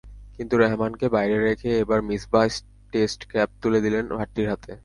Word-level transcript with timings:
কিন্তু 0.37 0.53
রেহমানকে 0.57 1.05
বাইরে 1.09 1.37
রেখে 1.39 1.71
এবার 1.79 1.99
মিসবাহ 2.01 2.45
টেস্ট 2.93 3.19
ক্যাপ 3.31 3.49
তুলে 3.61 3.79
দিলেন 3.81 4.05
ভাট্টির 4.17 4.47
হাতে। 4.49 4.71